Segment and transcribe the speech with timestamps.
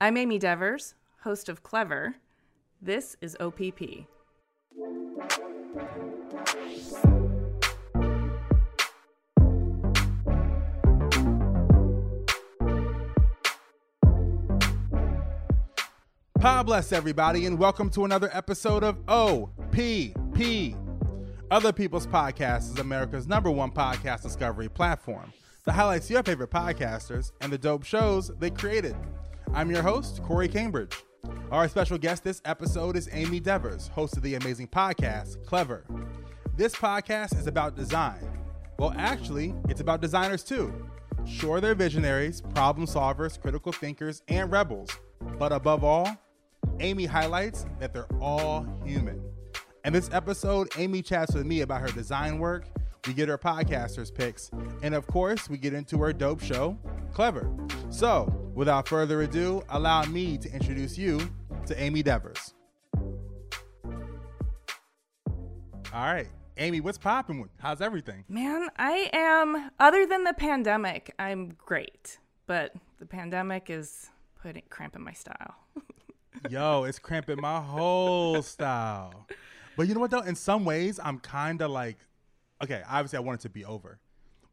[0.00, 2.14] I'm Amy Devers, host of Clever.
[2.80, 4.06] This is OPP.
[16.40, 20.76] God bless everybody, and welcome to another episode of OPP.
[21.50, 25.32] Other People's Podcast is America's number one podcast discovery platform
[25.64, 28.94] that highlights your favorite podcasters and the dope shows they created.
[29.54, 30.94] I'm your host, Corey Cambridge.
[31.50, 35.84] Our special guest this episode is Amy Devers, host of the amazing podcast, Clever.
[36.56, 38.20] This podcast is about design.
[38.78, 40.72] Well, actually, it's about designers too.
[41.26, 44.90] Sure, they're visionaries, problem solvers, critical thinkers, and rebels.
[45.38, 46.08] But above all,
[46.80, 49.20] Amy highlights that they're all human.
[49.84, 52.66] In this episode, Amy chats with me about her design work.
[53.08, 54.50] We get our podcasters' picks.
[54.82, 56.76] And of course, we get into our dope show,
[57.14, 57.50] Clever.
[57.88, 61.18] So, without further ado, allow me to introduce you
[61.64, 62.52] to Amy Devers.
[65.90, 66.28] All right.
[66.58, 67.48] Amy, what's popping?
[67.58, 68.24] How's everything?
[68.28, 72.18] Man, I am, other than the pandemic, I'm great.
[72.46, 74.10] But the pandemic is
[74.42, 75.54] putting cramping my style.
[76.50, 79.26] Yo, it's cramping my whole style.
[79.78, 80.20] But you know what though?
[80.20, 81.96] In some ways, I'm kind of like,
[82.62, 84.00] okay, obviously I want it to be over,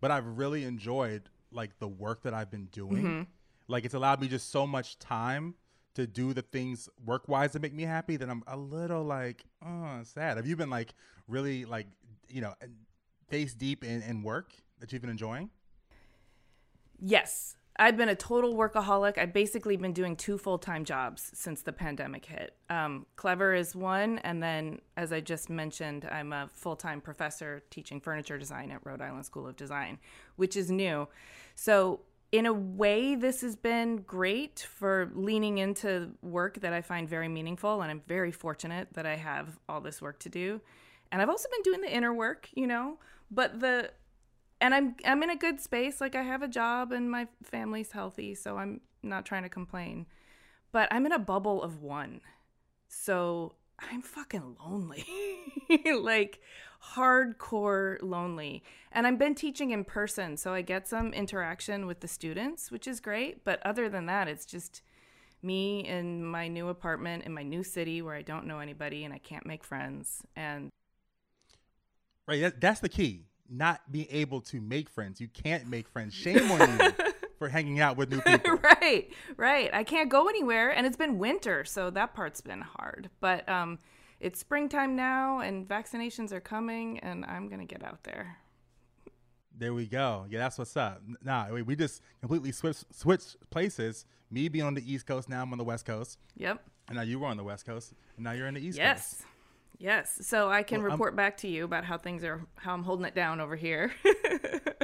[0.01, 3.03] but I've really enjoyed like the work that I've been doing.
[3.03, 3.21] Mm-hmm.
[3.67, 5.55] Like it's allowed me just so much time
[5.95, 9.43] to do the things work wise that make me happy that I'm a little like,
[9.65, 10.37] oh, sad.
[10.37, 10.93] Have you been like
[11.27, 11.87] really like,
[12.29, 12.53] you know,
[13.29, 15.49] face deep in, in work that you've been enjoying?
[16.99, 19.17] Yes, I've been a total workaholic.
[19.17, 22.55] I've basically been doing two full time jobs since the pandemic hit.
[22.69, 27.63] Um, Clever is one, and then, as I just mentioned, I'm a full time professor
[27.69, 29.99] teaching furniture design at Rhode Island School of Design,
[30.37, 31.07] which is new.
[31.55, 37.09] So, in a way, this has been great for leaning into work that I find
[37.09, 40.61] very meaningful, and I'm very fortunate that I have all this work to do.
[41.11, 42.99] And I've also been doing the inner work, you know,
[43.31, 43.91] but the
[44.65, 46.01] and I'm I'm in a good space.
[46.01, 50.07] Like I have a job and my family's healthy, so I'm not trying to complain.
[50.71, 52.21] But I'm in a bubble of one.
[52.87, 55.05] So I'm fucking lonely.
[56.01, 56.41] like
[56.95, 58.63] hardcore lonely.
[58.91, 62.87] And I've been teaching in person, so I get some interaction with the students, which
[62.87, 64.81] is great, but other than that, it's just
[65.43, 69.13] me in my new apartment in my new city where I don't know anybody and
[69.13, 70.71] I can't make friends and
[72.27, 72.41] Right.
[72.41, 73.27] That, that's the key.
[73.49, 75.21] Not being able to make friends.
[75.21, 76.13] You can't make friends.
[76.13, 76.91] Shame on you
[77.39, 78.55] for hanging out with new people.
[78.63, 83.09] right right i can't go anywhere and it's been winter so that part's been hard
[83.19, 83.77] but um
[84.21, 88.37] it's springtime now and vaccinations are coming and i'm gonna get out there
[89.57, 90.25] There we go.
[90.29, 91.01] Yeah, that's what's up.
[91.21, 94.05] Nah, we, we just completely switched switched places.
[94.31, 96.17] Me being on the East Coast, now I'm on the West Coast.
[96.37, 98.77] yep And now you were on the West Coast, and now you're in the East
[98.77, 99.19] yes Coast.
[99.19, 99.27] yes
[100.19, 102.83] so i can Well, I'm- report back to you about how things are how i'm
[102.83, 103.91] holding it down over here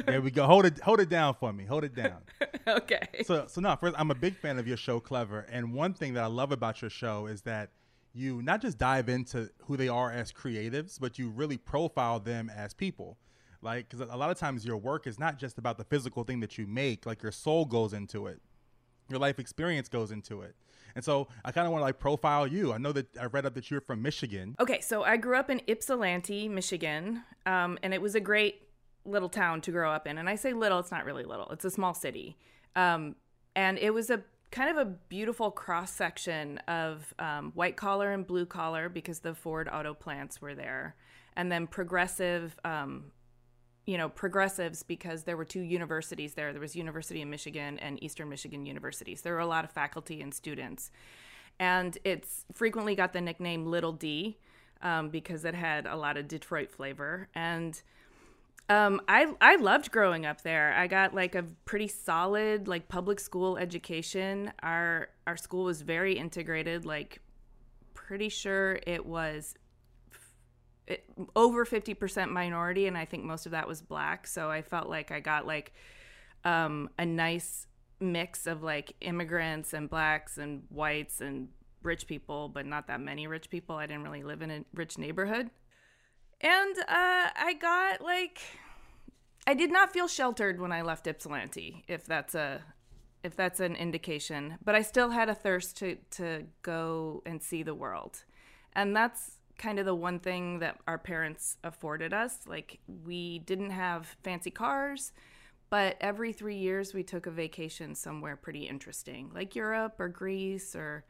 [0.05, 0.45] There we go.
[0.47, 1.63] Hold it hold it down for me.
[1.65, 2.17] Hold it down.
[2.67, 5.93] okay so so no, first I'm a big fan of your show Clever, and one
[5.93, 7.69] thing that I love about your show is that
[8.13, 12.49] you not just dive into who they are as creatives, but you really profile them
[12.49, 13.17] as people.
[13.61, 16.39] Like, because a lot of times your work is not just about the physical thing
[16.39, 17.05] that you make.
[17.05, 18.41] Like your soul goes into it,
[19.09, 20.55] your life experience goes into it,
[20.95, 22.73] and so I kind of want to like profile you.
[22.73, 24.55] I know that I read up that you're from Michigan.
[24.59, 28.67] Okay, so I grew up in Ypsilanti, Michigan, um, and it was a great
[29.05, 30.17] little town to grow up in.
[30.17, 32.37] And I say little, it's not really little, it's a small city.
[32.75, 33.15] Um,
[33.55, 34.21] and it was a
[34.51, 39.33] kind of a beautiful cross section of um, white collar and blue collar because the
[39.33, 40.95] Ford auto plants were there,
[41.35, 42.57] and then progressive.
[43.91, 48.01] You know progressives because there were two universities there there was university of michigan and
[48.01, 50.91] eastern michigan universities there were a lot of faculty and students
[51.59, 54.37] and it's frequently got the nickname little d
[54.81, 57.81] um, because it had a lot of detroit flavor and
[58.69, 60.73] um, I, I loved growing up there.
[60.73, 64.53] I got like a pretty solid like public school education.
[64.63, 66.85] Our our school was very integrated.
[66.85, 67.19] Like,
[67.93, 69.55] pretty sure it was
[71.35, 75.11] over 50% minority and i think most of that was black so i felt like
[75.11, 75.73] i got like
[76.43, 77.67] um, a nice
[77.99, 81.49] mix of like immigrants and blacks and whites and
[81.83, 83.75] rich people, but not that many rich people.
[83.75, 85.49] I didn't really live in a rich neighborhood.
[86.41, 88.39] And uh, I got like,
[89.45, 92.61] I did not feel sheltered when I left Ypsilanti, if that's a,
[93.23, 94.57] if that's an indication.
[94.63, 98.23] But I still had a thirst to to go and see the world,
[98.73, 102.39] and that's kind of the one thing that our parents afforded us.
[102.47, 105.13] Like we didn't have fancy cars,
[105.69, 110.75] but every three years we took a vacation somewhere pretty interesting, like Europe or Greece
[110.75, 111.05] or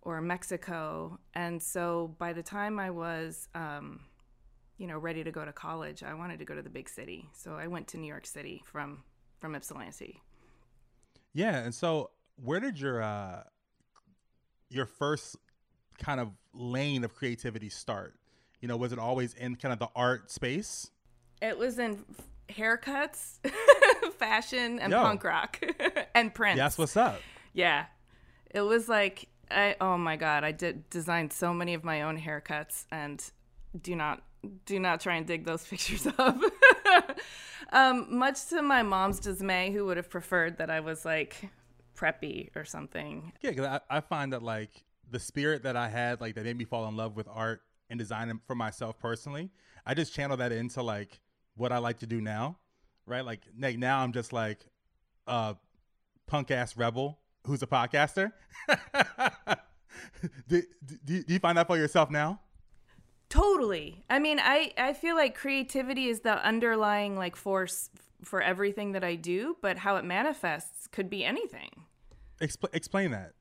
[0.00, 1.18] or Mexico.
[1.34, 4.00] And so by the time I was, um,
[4.76, 7.28] you know, ready to go to college, I wanted to go to the big city.
[7.32, 9.04] So I went to New York City from
[9.40, 10.22] from Ypsilanti.
[11.34, 13.42] Yeah, and so where did your uh
[14.70, 15.36] your first
[15.98, 18.14] kind of lane of creativity start?
[18.60, 20.90] You know, was it always in kind of the art space?
[21.42, 22.04] It was in
[22.48, 23.38] haircuts,
[24.18, 25.02] fashion, and Yo.
[25.02, 25.60] punk rock,
[26.14, 26.58] and Prince.
[26.58, 27.20] That's what's up.
[27.52, 27.86] Yeah,
[28.50, 29.76] it was like I.
[29.80, 33.22] Oh my god, I did designed so many of my own haircuts, and
[33.80, 34.22] do not
[34.66, 36.38] do not try and dig those pictures up.
[37.72, 41.48] um, much to my mom's dismay, who would have preferred that I was like
[41.96, 43.32] preppy or something.
[43.42, 46.56] Yeah, because I, I find that like the spirit that I had, like that made
[46.56, 49.50] me fall in love with art and design for myself personally,
[49.86, 51.20] I just channel that into like
[51.56, 52.58] what I like to do now,
[53.06, 53.24] right?
[53.24, 54.66] Like, like now I'm just like
[55.26, 55.56] a
[56.26, 58.32] punk ass rebel who's a podcaster.
[60.48, 60.62] do,
[61.04, 62.40] do, do you find that for yourself now?
[63.28, 64.04] Totally.
[64.08, 67.90] I mean, I I feel like creativity is the underlying like force
[68.22, 71.70] for everything that I do, but how it manifests could be anything.
[72.40, 73.32] Expl- explain that.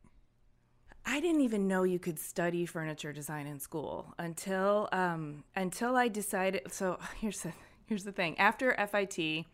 [1.05, 6.07] I didn't even know you could study furniture design in school until um, until I
[6.07, 6.71] decided.
[6.71, 7.53] So here's the
[7.85, 8.39] here's the thing.
[8.39, 9.45] After FIT,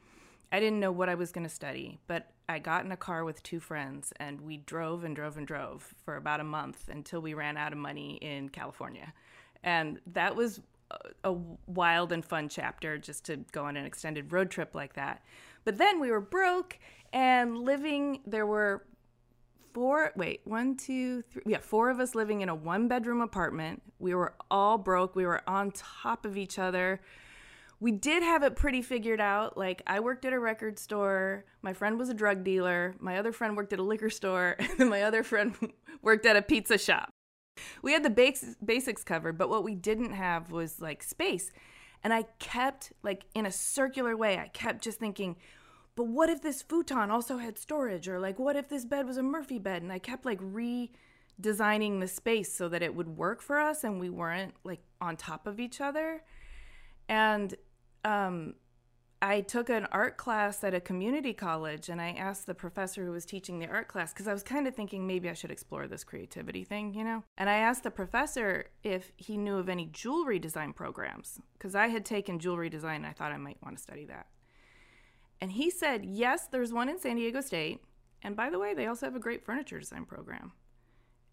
[0.51, 3.23] I didn't know what I was going to study, but I got in a car
[3.23, 7.21] with two friends and we drove and drove and drove for about a month until
[7.21, 9.13] we ran out of money in California,
[9.63, 10.61] and that was
[11.23, 11.35] a-
[11.67, 15.23] wild and fun chapter just to go on an extended road trip like that.
[15.63, 16.79] But then we were broke
[17.13, 18.21] and living.
[18.25, 18.83] There were
[19.73, 23.81] four wait one two three yeah four of us living in a one bedroom apartment.
[23.99, 25.15] We were all broke.
[25.15, 27.01] We were on top of each other.
[27.79, 29.57] We did have it pretty figured out.
[29.57, 31.45] Like i worked at a record store.
[31.61, 32.95] My friend was a drug dealer.
[32.99, 34.57] My other friend worked at a liquor store.
[34.79, 35.55] And my other friend
[36.01, 37.09] worked at a pizza shop.
[37.81, 41.51] We had the bas- basics covered but what we didn't have was like space.
[42.03, 45.35] And i kept like in a circular way i kept just thinking
[45.99, 49.17] but what if this futon also had storage or like what if this bed was
[49.17, 53.41] a murphy bed and i kept like redesigning the space so that it would work
[53.41, 56.23] for us and we weren't like on top of each other
[57.09, 57.55] and
[58.05, 58.53] um
[59.21, 63.11] I took an art class at a community college and I asked the professor who
[63.11, 65.87] was teaching the art class because I was kind of thinking maybe I should explore
[65.87, 67.25] this creativity thing, you know?
[67.37, 71.87] And I asked the professor if he knew of any jewelry design programs because I
[71.87, 74.27] had taken jewelry design and I thought I might want to study that.
[75.41, 77.81] And he said, yes, there's one in San Diego State.
[78.21, 80.51] And by the way, they also have a great furniture design program.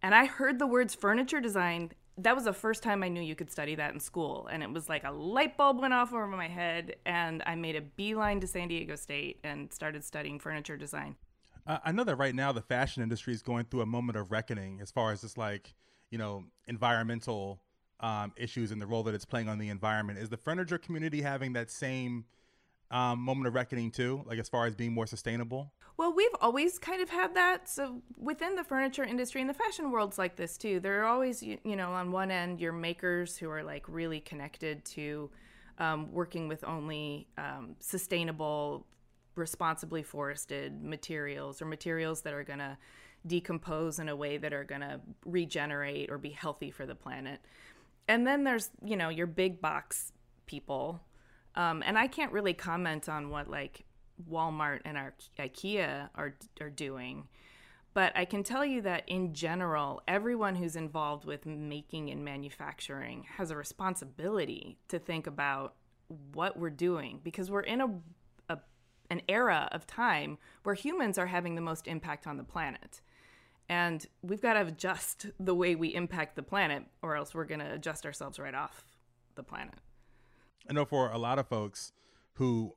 [0.02, 1.90] And I heard the words furniture design.
[2.18, 4.48] That was the first time I knew you could study that in school.
[4.50, 6.96] And it was like a light bulb went off over my head.
[7.04, 11.16] And I made a beeline to San Diego State and started studying furniture design.
[11.66, 14.30] Uh, I know that right now the fashion industry is going through a moment of
[14.30, 15.74] reckoning as far as just like,
[16.10, 17.60] you know, environmental
[17.98, 20.20] um, issues and the role that it's playing on the environment.
[20.20, 22.26] Is the furniture community having that same
[22.90, 25.72] um, moment of reckoning too, like as far as being more sustainable?
[25.96, 27.68] Well, we've always kind of had that.
[27.68, 30.78] So within the furniture industry and the fashion world's like this too.
[30.78, 34.20] There are always, you, you know, on one end, your makers who are like really
[34.20, 35.30] connected to
[35.78, 38.86] um, working with only um, sustainable,
[39.34, 42.76] responsibly forested materials or materials that are going to
[43.26, 47.40] decompose in a way that are going to regenerate or be healthy for the planet.
[48.06, 50.12] And then there's, you know, your big box
[50.46, 51.00] people.
[51.56, 53.84] Um, and I can't really comment on what like
[54.30, 57.28] Walmart and our IKEA are are doing.
[57.94, 63.24] But I can tell you that in general, everyone who's involved with making and manufacturing
[63.38, 65.76] has a responsibility to think about
[66.34, 67.88] what we're doing because we're in a,
[68.50, 68.58] a
[69.08, 73.00] an era of time where humans are having the most impact on the planet.
[73.68, 77.60] And we've got to adjust the way we impact the planet, or else we're going
[77.60, 78.84] to adjust ourselves right off
[79.34, 79.74] the planet.
[80.68, 81.92] I know for a lot of folks
[82.34, 82.74] who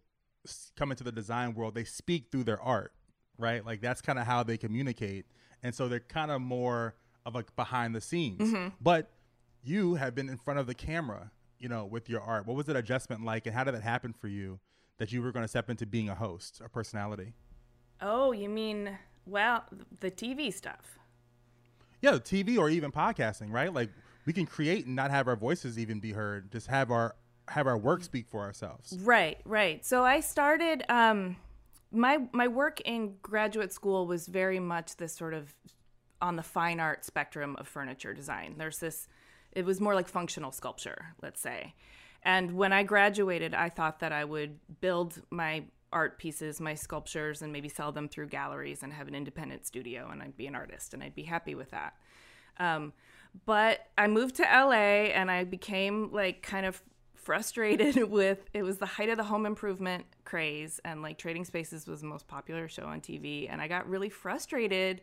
[0.75, 2.93] come into the design world, they speak through their art,
[3.37, 3.65] right?
[3.65, 5.25] Like that's kind of how they communicate.
[5.63, 8.39] And so they're kind of more of like behind the scenes.
[8.39, 8.69] Mm-hmm.
[8.81, 9.11] But
[9.63, 12.47] you have been in front of the camera, you know, with your art.
[12.47, 14.59] What was that adjustment like and how did that happen for you
[14.97, 17.33] that you were going to step into being a host, a personality?
[18.01, 19.65] Oh, you mean Well,
[19.99, 20.97] the TV stuff.
[22.01, 23.73] Yeah, the TV or even podcasting, right?
[23.73, 23.89] Like
[24.25, 26.51] we can create and not have our voices even be heard.
[26.51, 27.15] Just have our
[27.49, 28.97] have our work speak for ourselves.
[29.01, 29.85] Right, right.
[29.85, 31.37] So I started um
[31.91, 35.53] my my work in graduate school was very much this sort of
[36.21, 38.55] on the fine art spectrum of furniture design.
[38.57, 39.07] There's this
[39.51, 41.73] it was more like functional sculpture, let's say.
[42.23, 47.41] And when I graduated, I thought that I would build my art pieces, my sculptures,
[47.41, 50.55] and maybe sell them through galleries and have an independent studio, and I'd be an
[50.55, 51.93] artist, and I'd be happy with that.
[52.57, 52.93] Um,
[53.45, 56.81] but I moved to LA, and I became like kind of
[57.19, 61.87] frustrated with it was the height of the home improvement craze, and like Trading Spaces
[61.87, 65.01] was the most popular show on TV, and I got really frustrated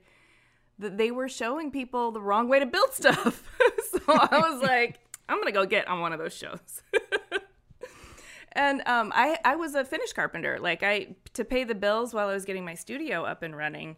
[0.79, 3.49] that they were showing people the wrong way to build stuff.
[3.91, 6.83] so I was like, I'm gonna go get on one of those shows.
[8.53, 10.59] and um, I I was a finish carpenter.
[10.61, 13.97] Like I to pay the bills while I was getting my studio up and running.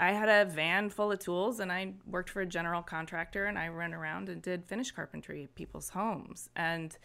[0.00, 3.58] I had a van full of tools and I worked for a general contractor and
[3.58, 6.48] I ran around and did finish carpentry at people's homes.
[6.56, 6.96] And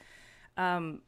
[0.57, 1.01] um,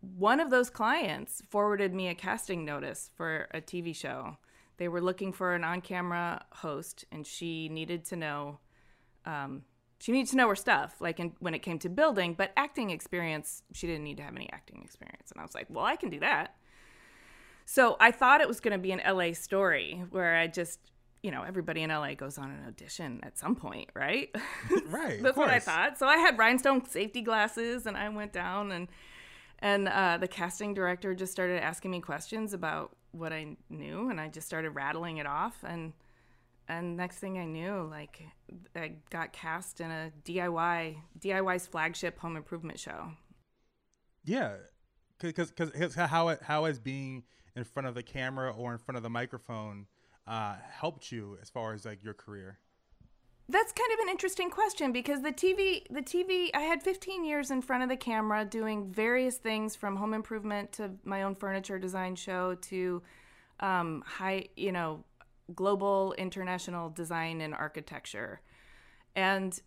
[0.00, 4.36] one of those clients forwarded me a casting notice for a TV show.
[4.76, 8.58] They were looking for an on camera host and she needed to know.
[9.24, 9.62] Um,
[10.00, 12.90] she needed to know her stuff, like in, when it came to building, but acting
[12.90, 15.32] experience, she didn't need to have any acting experience.
[15.32, 16.54] And I was like, well, I can do that.
[17.64, 20.78] So I thought it was going to be an LA story where I just
[21.22, 24.34] you know, everybody in LA goes on an audition at some point, right?
[24.88, 25.22] Right.
[25.22, 25.98] That's what I thought.
[25.98, 28.88] So I had rhinestone safety glasses and I went down and
[29.58, 34.20] and uh, the casting director just started asking me questions about what I knew and
[34.20, 35.92] I just started rattling it off and
[36.68, 38.22] and next thing I knew, like
[38.76, 43.12] I got cast in a DIY DIY's flagship home improvement show.
[44.24, 44.56] Yeah,
[45.18, 47.24] because because how it, how is being
[47.56, 49.86] in front of the camera or in front of the microphone
[50.28, 52.58] uh, helped you as far as like your career?
[53.50, 57.50] That's kind of an interesting question because the TV, the TV, I had 15 years
[57.50, 61.78] in front of the camera doing various things from home improvement to my own furniture
[61.78, 63.02] design show to
[63.60, 65.02] um, high, you know,
[65.54, 68.42] global international design and architecture.
[69.16, 69.58] And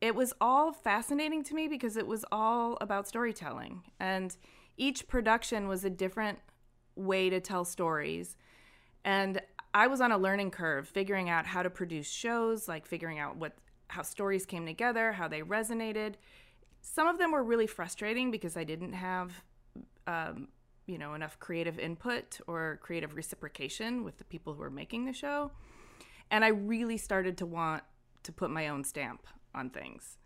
[0.00, 3.84] it was all fascinating to me because it was all about storytelling.
[4.00, 4.36] And
[4.76, 6.40] each production was a different
[6.96, 8.36] way to tell stories.
[9.04, 9.40] And
[9.74, 13.36] I was on a learning curve, figuring out how to produce shows, like figuring out
[13.36, 13.54] what
[13.88, 16.14] how stories came together, how they resonated.
[16.80, 19.44] Some of them were really frustrating because I didn't have,
[20.06, 20.48] um,
[20.86, 25.12] you know, enough creative input or creative reciprocation with the people who were making the
[25.12, 25.50] show,
[26.30, 27.82] and I really started to want
[28.22, 30.16] to put my own stamp on things.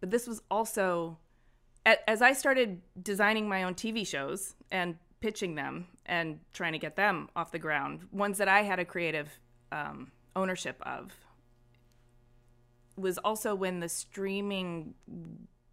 [0.00, 1.18] But this was also
[1.84, 6.96] as I started designing my own TV shows and pitching them and trying to get
[6.96, 9.40] them off the ground, ones that I had a creative
[9.72, 11.12] um, ownership of,
[12.96, 14.94] was also when the streaming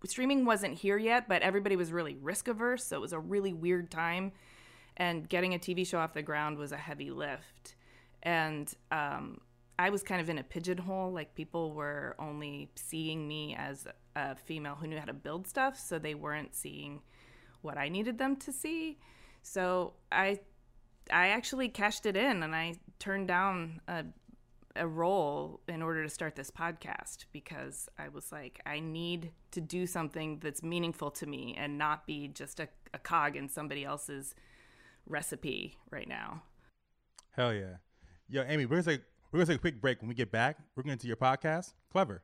[0.06, 3.54] streaming wasn't here yet, but everybody was really risk averse, so it was a really
[3.54, 4.32] weird time,
[4.98, 7.76] and getting a TV show off the ground was a heavy lift,
[8.24, 9.40] and um,
[9.78, 11.12] I was kind of in a pigeonhole.
[11.12, 15.78] Like people were only seeing me as a female who knew how to build stuff,
[15.78, 17.02] so they weren't seeing
[17.62, 18.98] what I needed them to see.
[19.42, 20.40] So I
[21.12, 24.06] I actually cashed it in and I turned down a
[24.76, 29.62] a role in order to start this podcast because I was like, I need to
[29.62, 33.84] do something that's meaningful to me and not be just a, a cog in somebody
[33.84, 34.34] else's
[35.06, 36.44] recipe right now.
[37.32, 37.78] Hell yeah.
[38.30, 40.02] Yo, Amy, we're gonna take we're gonna take a quick break.
[40.02, 41.74] When we get back, we're to do your podcast.
[41.92, 42.24] Clever.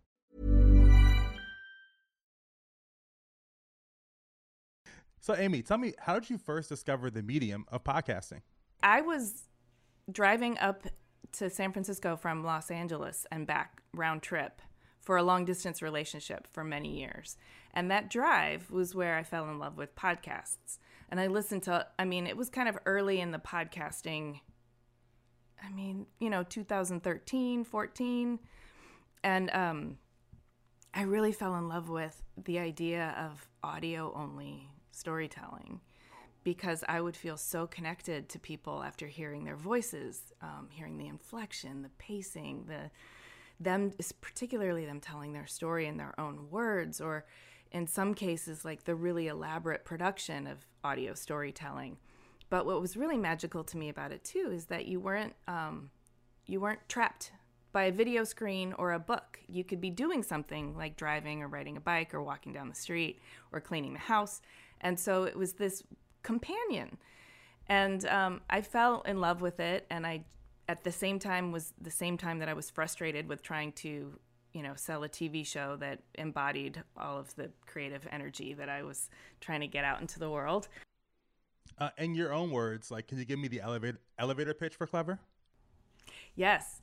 [5.21, 8.41] So, Amy, tell me, how did you first discover the medium of podcasting?
[8.81, 9.43] I was
[10.11, 10.87] driving up
[11.33, 14.63] to San Francisco from Los Angeles and back round trip
[14.99, 17.37] for a long distance relationship for many years.
[17.71, 20.79] And that drive was where I fell in love with podcasts.
[21.09, 24.39] And I listened to, I mean, it was kind of early in the podcasting,
[25.63, 28.39] I mean, you know, 2013, 14.
[29.23, 29.97] And um,
[30.95, 35.81] I really fell in love with the idea of audio only storytelling
[36.43, 41.07] because I would feel so connected to people after hearing their voices, um, hearing the
[41.07, 42.89] inflection, the pacing, the
[43.59, 47.25] them particularly them telling their story in their own words, or
[47.71, 51.97] in some cases like the really elaborate production of audio storytelling.
[52.49, 55.91] But what was really magical to me about it too is that you weren't um,
[56.47, 57.31] you weren't trapped
[57.71, 59.39] by a video screen or a book.
[59.47, 62.75] You could be doing something like driving or riding a bike or walking down the
[62.75, 63.21] street
[63.51, 64.41] or cleaning the house.
[64.81, 65.83] And so it was this
[66.23, 66.97] companion.
[67.67, 69.85] And um, I fell in love with it.
[69.89, 70.25] And I,
[70.67, 74.19] at the same time, was the same time that I was frustrated with trying to,
[74.53, 78.83] you know, sell a TV show that embodied all of the creative energy that I
[78.83, 79.09] was
[79.39, 80.67] trying to get out into the world.
[81.77, 84.85] Uh, in your own words, like, can you give me the elevator elevator pitch for
[84.85, 85.19] Clever?
[86.35, 86.81] Yes.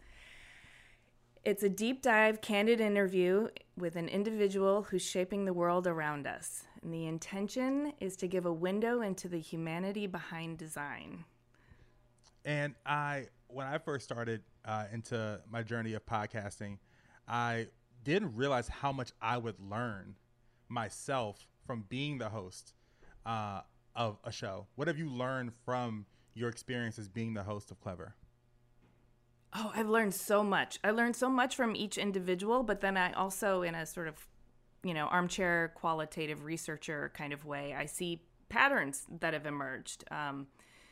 [1.44, 6.64] It's a deep dive, candid interview with an individual who's shaping the world around us.
[6.82, 11.24] And the intention is to give a window into the humanity behind design.
[12.44, 16.78] And I, when I first started uh, into my journey of podcasting,
[17.26, 17.66] I
[18.04, 20.16] didn't realize how much I would learn
[20.68, 22.74] myself from being the host
[23.26, 23.62] uh,
[23.94, 24.66] of a show.
[24.76, 28.14] What have you learned from your experience as being the host of Clever?
[29.54, 30.78] Oh, I've learned so much.
[30.84, 34.28] I learned so much from each individual, but then I also, in a sort of,
[34.84, 40.04] you know, armchair qualitative researcher kind of way, I see patterns that have emerged.
[40.10, 40.46] Um,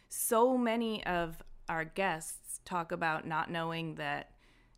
[0.09, 4.31] so many of our guests talk about not knowing that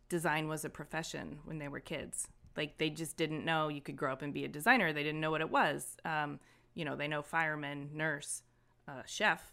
[0.09, 2.27] design was a profession when they were kids.
[2.57, 4.91] Like they just didn't know you could grow up and be a designer.
[4.91, 5.97] They didn't know what it was.
[6.03, 6.39] Um,
[6.73, 8.43] you know, they know fireman, nurse,
[8.87, 9.51] uh, chef.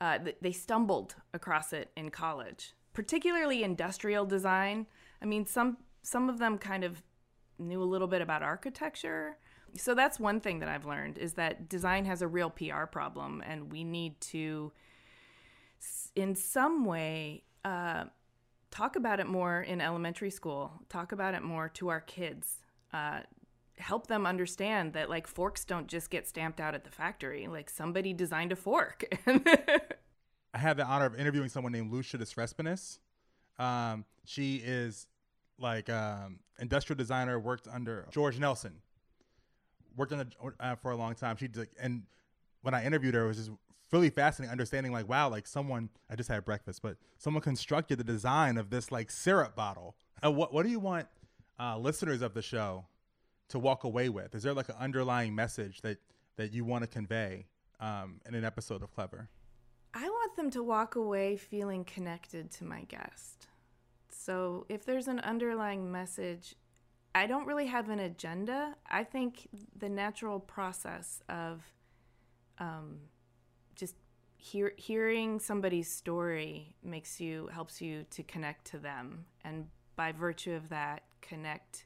[0.00, 4.86] Uh, they stumbled across it in college particularly industrial design.
[5.20, 7.02] I mean, some some of them kind of
[7.62, 9.36] knew a little bit about architecture.
[9.76, 13.42] So that's one thing that I've learned is that design has a real PR problem,
[13.46, 14.72] and we need to,
[16.14, 18.04] in some way, uh,
[18.70, 20.72] talk about it more in elementary school.
[20.88, 22.56] Talk about it more to our kids.
[22.92, 23.20] Uh,
[23.78, 27.46] help them understand that like forks don't just get stamped out at the factory.
[27.46, 29.04] Like somebody designed a fork.
[29.26, 32.98] I had the honor of interviewing someone named Lucia Respinis.
[33.58, 35.06] Um, she is
[35.58, 38.76] like um, industrial designer, worked under George Nelson,
[39.96, 40.26] worked under
[40.60, 41.36] uh, for a long time.
[41.36, 42.04] She did, and
[42.62, 43.50] when I interviewed her, it was just
[43.90, 48.04] really fascinating understanding like wow, like someone I just had breakfast, but someone constructed the
[48.04, 49.96] design of this like syrup bottle.
[50.24, 51.08] Uh, what what do you want
[51.60, 52.86] uh, listeners of the show
[53.48, 54.34] to walk away with?
[54.34, 55.98] Is there like an underlying message that
[56.36, 57.46] that you want to convey
[57.80, 59.28] um, in an episode of Clever?
[59.94, 63.48] I want them to walk away feeling connected to my guest.
[64.24, 66.54] So if there's an underlying message,
[67.14, 68.76] I don't really have an agenda.
[68.88, 71.60] I think the natural process of
[72.58, 72.98] um,
[73.74, 73.96] just
[74.36, 80.52] hear, hearing somebody's story makes you helps you to connect to them, and by virtue
[80.52, 81.84] of that, connect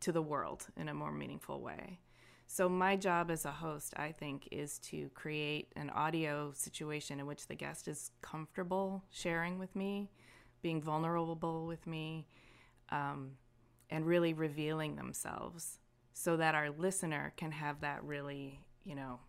[0.00, 2.00] to the world in a more meaningful way.
[2.46, 7.26] So, my job as a host, I think, is to create an audio situation in
[7.26, 10.10] which the guest is comfortable sharing with me,
[10.62, 12.26] being vulnerable with me,
[12.90, 13.32] um,
[13.90, 15.78] and really revealing themselves
[16.12, 19.20] so that our listener can have that really, you know,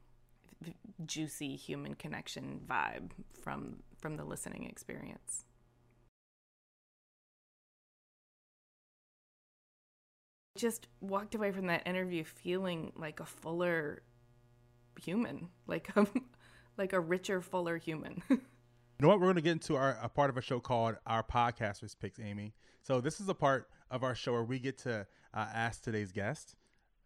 [1.06, 3.12] juicy human connection vibe
[3.42, 5.46] from from the listening experience.
[10.58, 14.02] just walked away from that interview feeling like a fuller
[15.02, 16.06] human, like a
[16.78, 18.22] like a richer, fuller human.
[19.00, 19.22] you know what?
[19.22, 22.20] We're going to get into our a part of a show called our podcasters picks,
[22.20, 22.54] Amy.
[22.84, 26.12] So this is a part of our show where we get to uh, ask today's
[26.12, 26.56] guest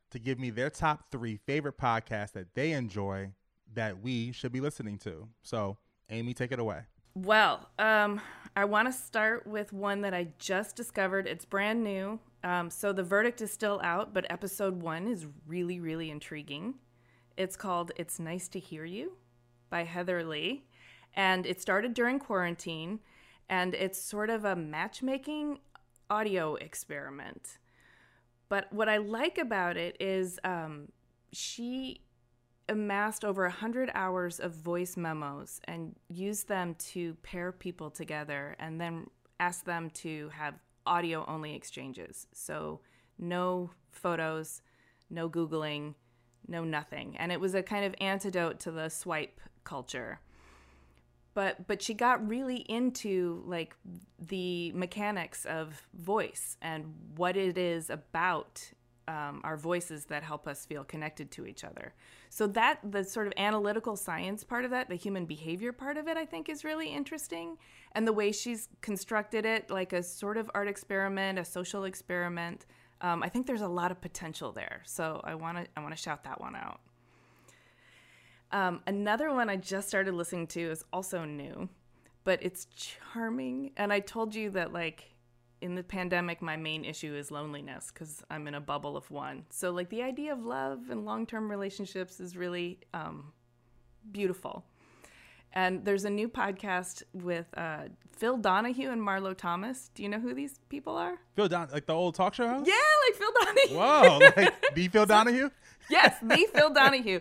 [0.10, 3.32] to give me their top three favorite podcasts that they enjoy
[3.76, 5.28] that we should be listening to.
[5.44, 5.78] So,
[6.10, 6.82] Amy, take it away.
[7.14, 8.20] Well, um,
[8.56, 11.28] I want to start with one that I just discovered.
[11.28, 12.20] It's brand new.
[12.44, 16.74] Um, so the verdict is still out, but episode one is really, really intriguing.
[17.38, 19.14] It's called It's Nice to Hear You
[19.70, 20.66] by Heather Lee.
[21.16, 23.00] And it started during quarantine,
[23.50, 25.60] and it's sort of a matchmaking
[26.10, 27.58] audio experiment.
[28.50, 30.90] But what I like about it is um,
[31.32, 32.02] she
[32.70, 38.80] amassed over 100 hours of voice memos and used them to pair people together and
[38.80, 39.08] then
[39.40, 42.28] asked them to have audio only exchanges.
[42.34, 42.82] So
[43.18, 44.62] no photos,
[45.10, 45.96] no Googling,
[46.48, 47.18] no nothing.
[47.18, 50.20] And it was a kind of antidote to the swipe culture.
[51.34, 53.76] But but she got really into like
[54.20, 58.72] the mechanics of voice and what it is about
[59.08, 61.94] um, our voices that help us feel connected to each other.
[62.30, 66.08] So that the sort of analytical science part of that, the human behavior part of
[66.08, 67.58] it, I think is really interesting,
[67.92, 72.66] and the way she's constructed it, like a sort of art experiment, a social experiment.
[73.02, 74.82] Um, I think there's a lot of potential there.
[74.86, 76.80] So I want to I want to shout that one out.
[78.54, 81.68] Um, another one I just started listening to is also new,
[82.24, 83.72] but it's charming.
[83.76, 85.14] And I told you that like
[85.64, 89.46] in the pandemic, my main issue is loneliness because I'm in a bubble of one.
[89.50, 93.32] So, like, the idea of love and long term relationships is really um,
[94.12, 94.66] beautiful.
[95.54, 99.92] And there's a new podcast with uh, Phil Donahue and Marlo Thomas.
[99.94, 101.20] Do you know who these people are?
[101.36, 102.68] Phil Don, like the old talk show host.
[102.68, 102.74] Yeah,
[103.08, 103.78] like Phil Donahue.
[103.78, 105.50] Whoa, like the Phil Donahue.
[105.90, 107.20] yes, the Phil Donahue.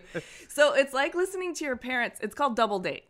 [0.49, 2.19] So it's like listening to your parents.
[2.21, 3.05] It's called Double Date.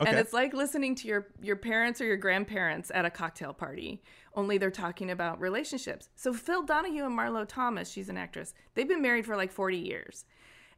[0.00, 0.10] Okay.
[0.10, 4.02] And it's like listening to your your parents or your grandparents at a cocktail party,
[4.34, 6.10] only they're talking about relationships.
[6.16, 8.52] So Phil Donahue and Marlo Thomas, she's an actress.
[8.74, 10.24] They've been married for like 40 years.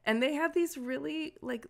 [0.04, 1.66] And they have these really like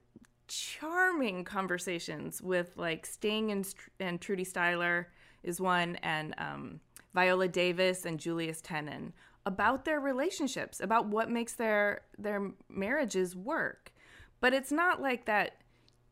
[0.49, 5.07] charming conversations with like Sting and, and Trudie Styler
[5.43, 6.81] is one and um,
[7.15, 9.13] Viola Davis and Julius Tennon
[9.47, 13.93] about their relationships, about what makes their their marriages work.
[14.41, 15.57] But it's not like that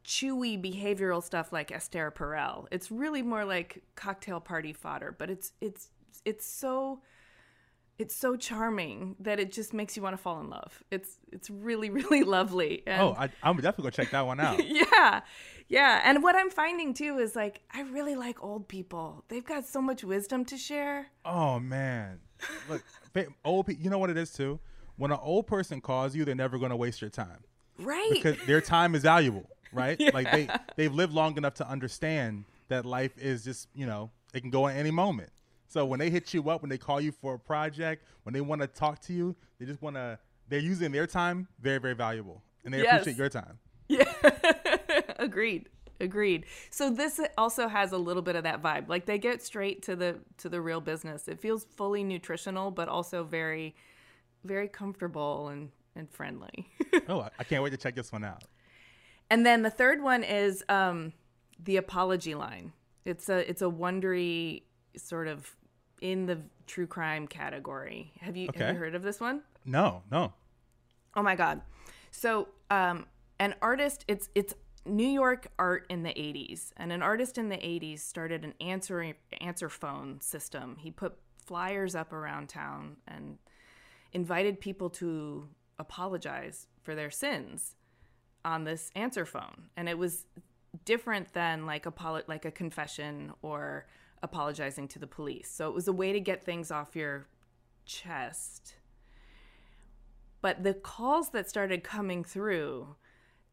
[0.05, 2.67] chewy behavioral stuff like Esther Perel.
[2.71, 5.91] It's really more like cocktail party fodder, but it's it's
[6.25, 7.03] it's so
[7.99, 10.83] it's so charming that it just makes you want to fall in love.
[10.91, 12.83] It's it's really really lovely.
[12.87, 14.65] And oh, I, am definitely gonna check that one out.
[14.69, 15.23] yeah,
[15.69, 16.03] yeah.
[16.05, 19.25] And what I'm finding too is like I really like old people.
[19.29, 21.09] They've got so much wisdom to share.
[21.25, 22.21] Oh man,
[22.69, 22.83] look,
[23.45, 23.83] old people.
[23.83, 24.61] You know what it is too.
[24.97, 27.45] When an old person calls you, they're never gonna waste your time.
[27.79, 28.11] Right.
[28.11, 30.01] Because their time is valuable right?
[30.01, 30.11] Yeah.
[30.15, 34.41] Like they they've lived long enough to understand that life is just you know it
[34.41, 35.31] can go at any moment.
[35.77, 38.41] So when they hit you up, when they call you for a project, when they
[38.41, 40.19] want to talk to you, they just want to.
[40.49, 43.03] They're using their time very very valuable, and they yes.
[43.03, 43.59] appreciate your time.
[43.87, 44.11] Yeah,
[45.19, 45.69] agreed.
[46.01, 46.47] Agreed.
[46.71, 48.89] So this also has a little bit of that vibe.
[48.89, 51.29] Like they get straight to the to the real business.
[51.29, 53.77] It feels fully nutritional, but also very,
[54.45, 56.71] very comfortable and and friendly.
[57.11, 58.45] oh, I can't wait to check this one out.
[59.29, 61.13] And then the third one is um,
[61.63, 62.73] the apology line.
[63.05, 64.63] It's a it's a wondery
[64.97, 65.55] sort of
[66.01, 68.13] in the true crime category.
[68.21, 68.65] Have you, okay.
[68.65, 69.43] have you heard of this one?
[69.65, 70.33] No, no.
[71.15, 71.63] Oh my god.
[72.11, 73.07] So um,
[73.39, 74.55] an artist it's it's
[74.85, 79.15] New York art in the 80s, and an artist in the 80s started an answer
[79.41, 80.77] answer phone system.
[80.79, 83.39] He put flyers up around town and
[84.13, 87.75] invited people to apologize for their sins
[88.45, 90.27] on this answer phone, and it was
[90.85, 93.87] different than like a like a confession or
[94.23, 95.51] apologizing to the police.
[95.51, 97.27] So it was a way to get things off your
[97.85, 98.77] chest.
[100.41, 102.97] But the calls that started coming through,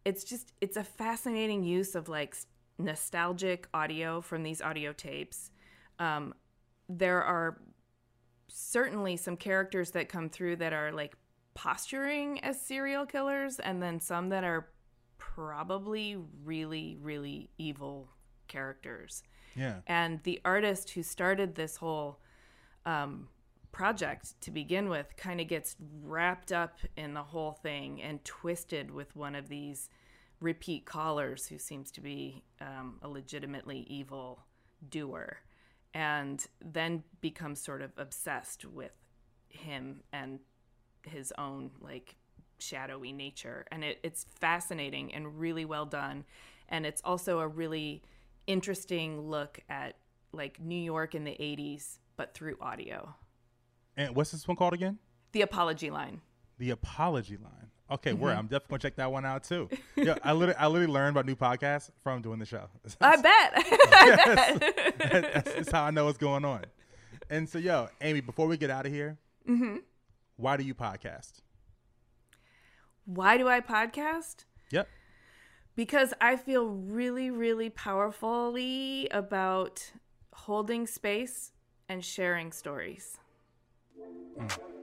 [0.05, 2.35] it's just it's a fascinating use of like
[2.77, 5.51] nostalgic audio from these audio tapes.
[5.99, 6.33] Um,
[6.89, 7.61] there are
[8.47, 11.15] certainly some characters that come through that are like
[11.53, 14.69] posturing as serial killers, and then some that are
[15.17, 18.09] probably really, really evil
[18.47, 19.23] characters.
[19.55, 19.77] Yeah.
[19.87, 22.19] And the artist who started this whole
[22.85, 23.27] um,
[23.71, 28.91] project to begin with kind of gets wrapped up in the whole thing and twisted
[28.91, 29.89] with one of these
[30.39, 34.43] repeat callers who seems to be um, a legitimately evil
[34.89, 35.37] doer
[35.93, 38.91] and then becomes sort of obsessed with
[39.49, 40.39] him and
[41.03, 42.15] his own like
[42.57, 43.65] shadowy nature.
[43.71, 46.25] And it, it's fascinating and really well done.
[46.69, 48.03] And it's also a really
[48.47, 49.95] interesting look at
[50.31, 53.15] like New York in the 80s, but through audio.
[53.95, 54.97] And what's this one called again?
[55.31, 56.21] The Apology Line.
[56.57, 57.69] The Apology Line.
[57.91, 58.21] Okay, mm-hmm.
[58.21, 59.69] where I'm definitely gonna check that one out too.
[59.95, 62.67] yeah, I literally, I literally learned about new podcasts from doing the show.
[63.01, 63.53] I bet.
[63.55, 64.97] I bet.
[65.33, 66.65] that's, that's, how I know what's going on.
[67.29, 69.77] And so, yo, Amy, before we get out of here, mm-hmm.
[70.37, 71.33] why do you podcast?
[73.05, 74.45] Why do I podcast?
[74.71, 74.87] Yep.
[75.75, 79.91] Because I feel really, really powerfully about
[80.33, 81.51] holding space
[81.89, 83.17] and sharing stories.
[84.39, 84.73] Mm.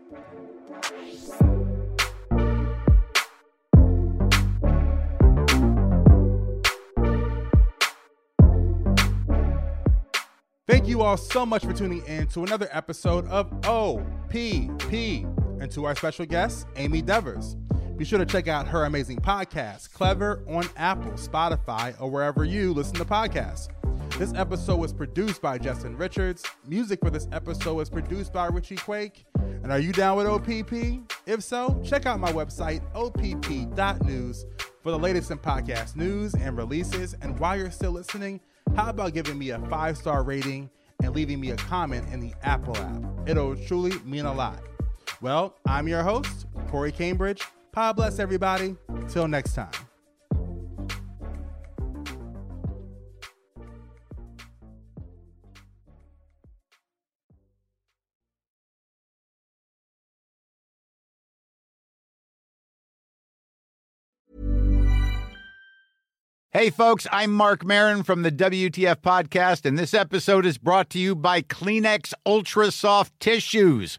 [10.70, 15.84] Thank you all so much for tuning in to another episode of OPP and to
[15.84, 17.56] our special guest, Amy Devers.
[18.00, 22.72] Be sure to check out her amazing podcast, Clever, on Apple, Spotify, or wherever you
[22.72, 23.68] listen to podcasts.
[24.16, 26.42] This episode was produced by Justin Richards.
[26.66, 29.26] Music for this episode was produced by Richie Quake.
[29.34, 31.02] And are you down with OPP?
[31.26, 34.46] If so, check out my website, opp.news,
[34.82, 37.14] for the latest in podcast news and releases.
[37.20, 38.40] And while you're still listening,
[38.76, 40.70] how about giving me a five star rating
[41.02, 43.28] and leaving me a comment in the Apple app?
[43.28, 44.62] It'll truly mean a lot.
[45.20, 47.42] Well, I'm your host, Corey Cambridge.
[47.74, 48.76] God bless everybody.
[49.08, 49.70] Till next time.
[66.52, 70.98] Hey, folks, I'm Marc Maron from the WTF Podcast, and this episode is brought to
[70.98, 73.98] you by Kleenex Ultra Soft Tissues,